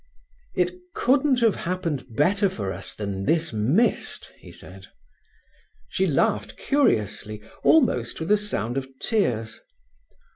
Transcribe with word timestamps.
"It 0.55 0.71
couldn't 0.95 1.41
have 1.41 1.57
happened 1.57 2.07
better 2.15 2.49
for 2.49 2.73
us 2.73 2.95
than 2.95 3.25
this 3.25 3.53
mist," 3.53 4.31
he 4.39 4.51
said. 4.51 4.87
She 5.89 6.07
laughed 6.07 6.57
curiously, 6.57 7.43
almost 7.63 8.19
with 8.19 8.31
a 8.31 8.35
sound 8.37 8.77
of 8.77 8.87
tears. 8.97 9.61